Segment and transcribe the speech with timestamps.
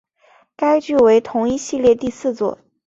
[0.55, 2.57] 该剧为同一系列第四作。